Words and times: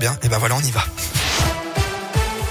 Bien, 0.00 0.16
et 0.22 0.28
ben 0.28 0.38
voilà, 0.38 0.54
on 0.54 0.60
y 0.60 0.70
va. 0.70 0.84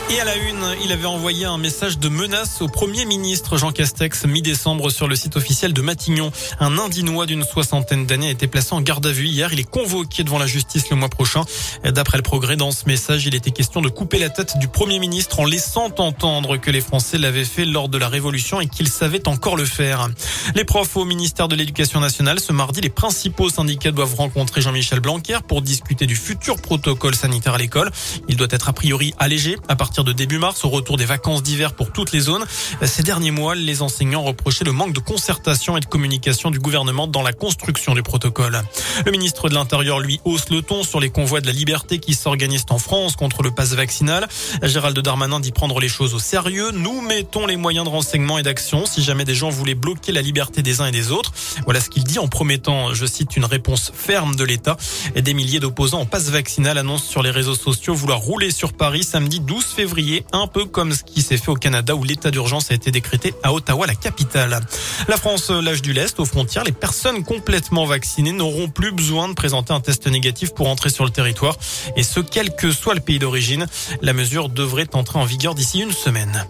Et 0.09 0.21
à 0.21 0.23
la 0.23 0.37
une, 0.37 0.65
il 0.85 0.93
avait 0.93 1.05
envoyé 1.05 1.43
un 1.43 1.57
message 1.57 1.99
de 1.99 2.07
menace 2.07 2.61
au 2.61 2.69
Premier 2.69 3.03
ministre 3.03 3.57
Jean 3.57 3.73
Castex 3.73 4.23
mi-décembre 4.23 4.89
sur 4.89 5.05
le 5.05 5.17
site 5.17 5.35
officiel 5.35 5.73
de 5.73 5.81
Matignon. 5.81 6.31
Un 6.61 6.77
Indinois 6.77 7.25
d'une 7.25 7.43
soixantaine 7.43 8.05
d'années 8.05 8.29
a 8.29 8.31
été 8.31 8.47
placé 8.47 8.73
en 8.73 8.79
garde 8.79 9.05
à 9.05 9.11
vue 9.11 9.25
hier. 9.25 9.51
Il 9.51 9.59
est 9.59 9.69
convoqué 9.69 10.23
devant 10.23 10.39
la 10.39 10.47
justice 10.47 10.89
le 10.89 10.95
mois 10.95 11.09
prochain. 11.09 11.43
D'après 11.83 12.17
le 12.17 12.23
progrès, 12.23 12.55
dans 12.55 12.71
ce 12.71 12.85
message, 12.85 13.25
il 13.25 13.35
était 13.35 13.51
question 13.51 13.81
de 13.81 13.89
couper 13.89 14.17
la 14.17 14.29
tête 14.29 14.57
du 14.59 14.69
Premier 14.69 14.99
ministre 14.99 15.41
en 15.41 15.45
laissant 15.45 15.91
entendre 15.97 16.55
que 16.55 16.71
les 16.71 16.81
Français 16.81 17.17
l'avaient 17.17 17.43
fait 17.43 17.65
lors 17.65 17.89
de 17.89 17.97
la 17.97 18.07
Révolution 18.07 18.61
et 18.61 18.67
qu'ils 18.67 18.89
savaient 18.89 19.27
encore 19.27 19.57
le 19.57 19.65
faire. 19.65 20.07
Les 20.55 20.63
profs 20.63 20.95
au 20.95 21.03
ministère 21.03 21.49
de 21.49 21.55
l'Éducation 21.55 21.99
nationale, 21.99 22.39
ce 22.39 22.53
mardi, 22.53 22.79
les 22.79 22.89
principaux 22.89 23.49
syndicats 23.49 23.91
doivent 23.91 24.15
rencontrer 24.15 24.61
Jean-Michel 24.61 25.01
Blanquer 25.01 25.39
pour 25.45 25.61
discuter 25.61 26.05
du 26.05 26.15
futur 26.15 26.61
protocole 26.61 27.13
sanitaire 27.13 27.55
à 27.55 27.57
l'école. 27.57 27.91
Il 28.29 28.37
doit 28.37 28.47
être 28.51 28.69
a 28.69 28.73
priori 28.73 29.13
allégé 29.19 29.57
à 29.67 29.75
partir 29.75 29.96
de 30.03 30.13
début 30.13 30.37
mars 30.37 30.63
au 30.65 30.69
retour 30.69 30.97
des 30.97 31.05
vacances 31.05 31.43
d'hiver 31.43 31.73
pour 31.73 31.91
toutes 31.91 32.11
les 32.11 32.19
zones. 32.19 32.45
Ces 32.83 33.03
derniers 33.03 33.31
mois, 33.31 33.55
les 33.55 33.81
enseignants 33.81 34.23
reprochaient 34.23 34.63
le 34.63 34.71
manque 34.71 34.93
de 34.93 34.99
concertation 34.99 35.77
et 35.77 35.79
de 35.79 35.85
communication 35.85 36.51
du 36.51 36.59
gouvernement 36.59 37.07
dans 37.07 37.21
la 37.21 37.33
construction 37.33 37.93
du 37.93 38.03
protocole. 38.03 38.61
Le 39.05 39.11
ministre 39.11 39.49
de 39.49 39.55
l'Intérieur, 39.55 39.99
lui, 39.99 40.19
hausse 40.25 40.49
le 40.49 40.61
ton 40.61 40.83
sur 40.83 40.99
les 40.99 41.09
convois 41.09 41.41
de 41.41 41.47
la 41.47 41.51
liberté 41.51 41.99
qui 41.99 42.13
s'organisent 42.13 42.65
en 42.69 42.77
France 42.77 43.15
contre 43.15 43.43
le 43.43 43.51
passe 43.51 43.73
vaccinal. 43.73 44.27
Gérald 44.61 44.97
Darmanin 44.99 45.39
dit 45.39 45.51
prendre 45.51 45.79
les 45.79 45.89
choses 45.89 46.13
au 46.13 46.19
sérieux. 46.19 46.71
Nous 46.73 47.01
mettons 47.01 47.45
les 47.45 47.57
moyens 47.57 47.85
de 47.85 47.89
renseignement 47.89 48.37
et 48.37 48.43
d'action 48.43 48.85
si 48.85 49.03
jamais 49.03 49.25
des 49.25 49.35
gens 49.35 49.49
voulaient 49.49 49.75
bloquer 49.75 50.11
la 50.11 50.21
liberté 50.21 50.61
des 50.61 50.81
uns 50.81 50.87
et 50.87 50.91
des 50.91 51.11
autres. 51.11 51.31
Voilà 51.65 51.79
ce 51.79 51.89
qu'il 51.89 52.03
dit 52.03 52.19
en 52.19 52.27
promettant, 52.27 52.93
je 52.93 53.05
cite, 53.05 53.35
une 53.35 53.45
réponse 53.45 53.91
ferme 53.95 54.35
de 54.35 54.43
l'État. 54.43 54.77
Des 55.15 55.33
milliers 55.33 55.59
d'opposants 55.59 56.01
en 56.01 56.05
passe 56.05 56.29
vaccinal 56.29 56.77
annoncent 56.77 57.09
sur 57.09 57.23
les 57.23 57.31
réseaux 57.31 57.55
sociaux 57.55 57.95
vouloir 57.95 58.19
rouler 58.19 58.51
sur 58.51 58.73
Paris 58.73 59.03
samedi 59.03 59.39
12 59.39 59.63
février 59.63 59.86
un 60.33 60.47
peu 60.47 60.65
comme 60.65 60.93
ce 60.93 61.03
qui 61.03 61.21
s'est 61.21 61.37
fait 61.37 61.49
au 61.49 61.55
Canada 61.55 61.95
où 61.95 62.03
l'état 62.03 62.31
d'urgence 62.31 62.71
a 62.71 62.73
été 62.73 62.91
décrété 62.91 63.33
à 63.43 63.53
Ottawa, 63.53 63.87
la 63.87 63.95
capitale. 63.95 64.59
La 65.07 65.17
France 65.17 65.49
lâche 65.49 65.81
du 65.81 65.93
lest 65.93 66.19
aux 66.19 66.25
frontières. 66.25 66.63
Les 66.63 66.71
personnes 66.71 67.23
complètement 67.23 67.85
vaccinées 67.85 68.31
n'auront 68.31 68.69
plus 68.69 68.91
besoin 68.91 69.29
de 69.29 69.33
présenter 69.33 69.73
un 69.73 69.79
test 69.79 70.07
négatif 70.07 70.53
pour 70.53 70.67
entrer 70.67 70.89
sur 70.89 71.05
le 71.05 71.11
territoire 71.11 71.55
et 71.95 72.03
ce, 72.03 72.19
quel 72.19 72.55
que 72.55 72.71
soit 72.71 72.95
le 72.95 73.01
pays 73.01 73.19
d'origine. 73.19 73.65
La 74.01 74.13
mesure 74.13 74.49
devrait 74.49 74.87
entrer 74.93 75.19
en 75.19 75.25
vigueur 75.25 75.55
d'ici 75.55 75.79
une 75.79 75.91
semaine. 75.91 76.45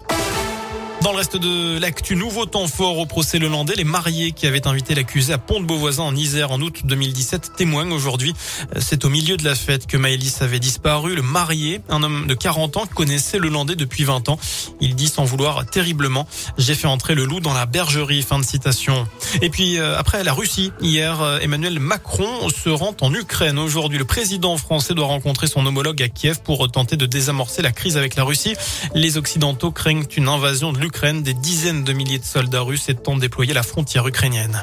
Dans 1.02 1.12
le 1.12 1.18
reste 1.18 1.36
de 1.36 1.78
l'actu, 1.78 2.16
nouveau 2.16 2.44
temps 2.44 2.66
fort 2.66 2.98
au 2.98 3.06
procès 3.06 3.38
Lelandais. 3.38 3.74
Les 3.76 3.84
mariés 3.84 4.32
qui 4.32 4.48
avaient 4.48 4.66
invité 4.66 4.96
l'accusé 4.96 5.32
à 5.32 5.38
Pont-de-Beauvoisin 5.38 6.02
en 6.02 6.16
Isère 6.16 6.50
en 6.50 6.60
août 6.60 6.80
2017 6.84 7.52
témoignent 7.56 7.92
aujourd'hui. 7.92 8.34
C'est 8.78 9.04
au 9.04 9.08
milieu 9.08 9.36
de 9.36 9.44
la 9.44 9.54
fête 9.54 9.86
que 9.86 9.96
Maëlys 9.96 10.42
avait 10.42 10.58
disparu. 10.58 11.14
Le 11.14 11.22
marié, 11.22 11.80
un 11.88 12.02
homme 12.02 12.26
de 12.26 12.34
40 12.34 12.78
ans, 12.78 12.86
connaissait 12.92 13.38
Lelandais 13.38 13.76
depuis 13.76 14.02
20 14.02 14.28
ans. 14.28 14.40
Il 14.80 14.96
dit 14.96 15.06
sans 15.06 15.24
vouloir 15.24 15.64
terriblement, 15.66 16.26
j'ai 16.58 16.74
fait 16.74 16.88
entrer 16.88 17.14
le 17.14 17.24
loup 17.24 17.38
dans 17.38 17.54
la 17.54 17.66
bergerie. 17.66 18.22
Fin 18.22 18.40
de 18.40 18.44
citation. 18.44 19.06
Et 19.40 19.50
puis, 19.50 19.78
euh, 19.78 19.96
après 19.96 20.24
la 20.24 20.32
Russie, 20.32 20.72
hier, 20.80 21.22
euh, 21.22 21.38
Emmanuel 21.38 21.78
Macron 21.78 22.48
se 22.48 22.70
rend 22.70 22.96
en 23.00 23.14
Ukraine. 23.14 23.58
Aujourd'hui, 23.60 23.98
le 23.98 24.04
président 24.04 24.56
français 24.56 24.94
doit 24.94 25.06
rencontrer 25.06 25.46
son 25.46 25.64
homologue 25.64 26.02
à 26.02 26.08
Kiev 26.08 26.40
pour 26.42 26.68
tenter 26.72 26.96
de 26.96 27.06
désamorcer 27.06 27.62
la 27.62 27.70
crise 27.70 27.96
avec 27.96 28.16
la 28.16 28.24
Russie. 28.24 28.54
Les 28.94 29.16
Occidentaux 29.16 29.70
craignent 29.70 30.04
une 30.16 30.26
invasion 30.26 30.72
de 30.72 30.78
l'Ukraine 30.78 30.87
des 31.22 31.34
dizaines 31.34 31.84
de 31.84 31.92
milliers 31.92 32.18
de 32.18 32.24
soldats 32.24 32.60
russes 32.60 32.88
étant 32.88 33.16
déployés 33.16 33.52
à 33.52 33.54
la 33.54 33.62
frontière 33.62 34.06
ukrainienne. 34.06 34.62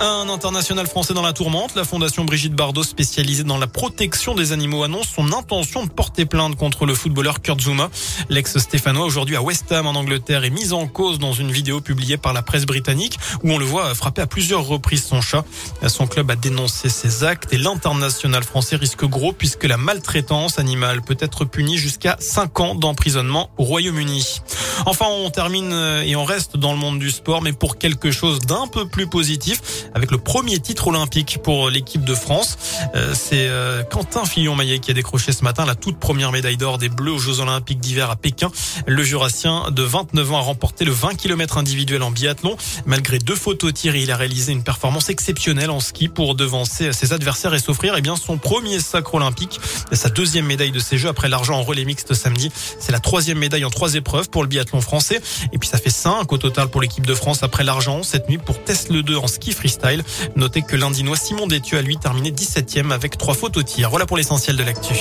Un 0.00 0.28
international 0.28 0.88
français 0.88 1.14
dans 1.14 1.22
la 1.22 1.32
tourmente, 1.32 1.76
la 1.76 1.84
fondation 1.84 2.24
Brigitte 2.24 2.52
Bardot 2.52 2.82
spécialisée 2.82 3.44
dans 3.44 3.58
la 3.58 3.68
protection 3.68 4.34
des 4.34 4.50
animaux 4.50 4.82
annonce 4.82 5.06
son 5.06 5.32
intention 5.32 5.84
de 5.84 5.90
porter 5.90 6.26
plainte 6.26 6.56
contre 6.56 6.84
le 6.84 6.94
footballeur 6.94 7.40
Kurt 7.40 7.60
Zuma. 7.60 7.90
L'ex-stéphanois 8.28 9.06
aujourd'hui 9.06 9.36
à 9.36 9.42
West 9.42 9.70
Ham 9.70 9.86
en 9.86 9.92
Angleterre 9.92 10.42
est 10.42 10.50
mis 10.50 10.72
en 10.72 10.88
cause 10.88 11.20
dans 11.20 11.32
une 11.32 11.52
vidéo 11.52 11.80
publiée 11.80 12.16
par 12.16 12.32
la 12.32 12.42
presse 12.42 12.66
britannique 12.66 13.18
où 13.44 13.52
on 13.52 13.58
le 13.58 13.64
voit 13.64 13.94
frapper 13.94 14.20
à 14.20 14.26
plusieurs 14.26 14.64
reprises 14.64 15.04
son 15.04 15.20
chat. 15.20 15.44
Son 15.86 16.08
club 16.08 16.28
a 16.28 16.36
dénoncé 16.36 16.88
ces 16.88 17.22
actes 17.22 17.52
et 17.52 17.58
l'international 17.58 18.42
français 18.42 18.74
risque 18.74 19.04
gros 19.04 19.32
puisque 19.32 19.64
la 19.64 19.76
maltraitance 19.76 20.58
animale 20.58 21.02
peut 21.02 21.18
être 21.20 21.44
punie 21.44 21.78
jusqu'à 21.78 22.16
5 22.18 22.60
ans 22.60 22.74
d'emprisonnement 22.74 23.48
au 23.58 23.62
Royaume-Uni. 23.62 24.40
Enfin, 24.86 25.06
on 25.08 25.30
termine 25.30 25.72
et 26.04 26.14
on 26.16 26.24
reste 26.24 26.56
dans 26.56 26.72
le 26.72 26.78
monde 26.78 26.98
du 26.98 27.10
sport, 27.10 27.42
mais 27.42 27.52
pour 27.52 27.78
quelque 27.78 28.10
chose 28.10 28.40
d'un 28.40 28.66
peu 28.66 28.86
plus 28.86 29.06
positif 29.06 29.60
avec 29.94 30.10
le 30.10 30.18
premier 30.18 30.58
titre 30.58 30.88
olympique 30.88 31.38
pour 31.42 31.70
l'équipe 31.70 32.04
de 32.04 32.14
France. 32.14 32.58
Euh, 32.94 33.12
c'est 33.14 33.48
euh, 33.48 33.82
Quentin 33.84 34.24
Fillon-Maillet 34.24 34.78
qui 34.78 34.90
a 34.90 34.94
décroché 34.94 35.32
ce 35.32 35.44
matin 35.44 35.64
la 35.64 35.74
toute 35.74 35.98
première 35.98 36.32
médaille 36.32 36.56
d'or 36.56 36.78
des 36.78 36.88
Bleus 36.88 37.12
aux 37.12 37.18
Jeux 37.18 37.40
Olympiques 37.40 37.80
d'hiver 37.80 38.10
à 38.10 38.16
Pékin. 38.16 38.50
Le 38.86 39.02
Jurassien 39.02 39.70
de 39.70 39.82
29 39.82 40.32
ans 40.32 40.38
a 40.38 40.40
remporté 40.40 40.84
le 40.84 40.92
20 40.92 41.14
km 41.14 41.58
individuel 41.58 42.02
en 42.02 42.10
biathlon. 42.10 42.56
Malgré 42.86 43.18
deux 43.18 43.36
photos 43.36 43.72
tirées, 43.72 44.02
il 44.02 44.10
a 44.10 44.16
réalisé 44.16 44.52
une 44.52 44.62
performance 44.62 45.08
exceptionnelle 45.08 45.70
en 45.70 45.80
ski 45.80 46.08
pour 46.08 46.34
devancer 46.34 46.92
ses 46.92 47.12
adversaires 47.12 47.54
et 47.54 47.58
s'offrir 47.58 47.94
eh 47.96 48.00
bien 48.00 48.16
son 48.16 48.38
premier 48.38 48.80
sacre 48.80 49.14
olympique, 49.14 49.60
sa 49.92 50.08
deuxième 50.08 50.46
médaille 50.46 50.72
de 50.72 50.78
ces 50.78 50.98
Jeux 50.98 51.08
après 51.08 51.28
l'argent 51.28 51.54
en 51.54 51.62
relais 51.62 51.84
mixte 51.84 52.14
samedi. 52.14 52.50
C'est 52.78 52.92
la 52.92 53.00
troisième 53.00 53.38
médaille 53.38 53.64
en 53.64 53.70
trois 53.70 53.94
épreuves 53.94 54.28
pour 54.30 54.42
le 54.42 54.48
biathlon 54.48 54.73
français. 54.80 55.20
Et 55.52 55.58
puis 55.58 55.68
ça 55.68 55.78
fait 55.78 55.90
cinq 55.90 56.32
au 56.32 56.38
total 56.38 56.68
pour 56.68 56.80
l'équipe 56.80 57.06
de 57.06 57.14
France 57.14 57.42
après 57.42 57.64
l'argent 57.64 58.02
cette 58.02 58.28
nuit 58.28 58.38
pour 58.38 58.62
Test 58.62 58.90
le 58.90 59.02
2 59.02 59.16
en 59.16 59.26
ski 59.26 59.52
freestyle. 59.52 60.02
Notez 60.36 60.62
que 60.62 60.76
l'Indinois 60.76 61.16
Simon 61.16 61.46
Détieux 61.46 61.78
a 61.78 61.82
lui 61.82 61.96
terminé 61.96 62.30
17e 62.30 62.92
avec 62.92 63.18
trois 63.18 63.34
fautes 63.34 63.56
au 63.56 63.62
tir. 63.62 63.90
Voilà 63.90 64.06
pour 64.06 64.16
l'essentiel 64.16 64.56
de 64.56 64.62
l'actu. 64.62 64.94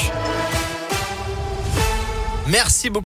Merci 2.47 2.89
beaucoup. 2.89 3.01